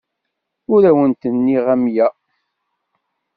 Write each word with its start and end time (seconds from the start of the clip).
Ur 0.73 0.81
awent-nniɣ 0.89 1.65
amya. 1.73 2.07